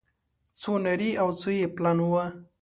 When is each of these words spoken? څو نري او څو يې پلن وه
څو 0.61 0.71
نري 0.85 1.09
او 1.21 1.27
څو 1.39 1.49
يې 1.59 1.67
پلن 1.75 1.97
وه 2.11 2.25